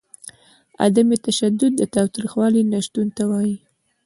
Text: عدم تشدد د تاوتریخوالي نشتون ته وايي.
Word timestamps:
عدم 0.85 1.07
تشدد 1.27 1.71
د 1.77 1.81
تاوتریخوالي 1.95 2.61
نشتون 2.73 3.07
ته 3.17 3.23
وايي. 3.29 3.55